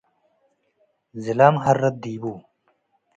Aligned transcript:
ዝላም 1.23 1.55
ሀረት 1.63 1.95
ዲቡ 2.03 2.23